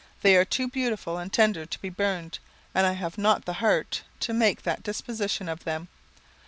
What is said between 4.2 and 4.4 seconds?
to